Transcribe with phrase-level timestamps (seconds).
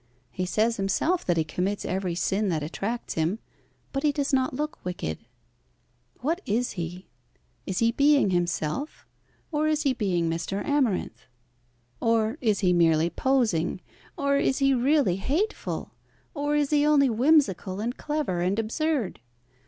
[0.31, 3.37] He says himself that he commits every sin that attracts him,
[3.93, 5.19] but he does not look wicked.
[6.21, 7.05] What is he?
[7.67, 9.05] Is he being himself,
[9.51, 10.65] or is he being Mr.
[10.65, 11.27] Amarinth,
[11.99, 13.79] or is he merely posing,
[14.17, 15.91] or is he really hateful,
[16.33, 19.19] or is he only whimsical, and clever, and absurd?